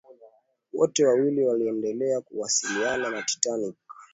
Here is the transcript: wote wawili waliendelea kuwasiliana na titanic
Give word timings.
wote 0.73 1.05
wawili 1.05 1.45
waliendelea 1.45 2.21
kuwasiliana 2.21 3.09
na 3.09 3.21
titanic 3.23 3.75